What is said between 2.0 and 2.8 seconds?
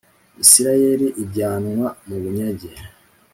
mu bunyage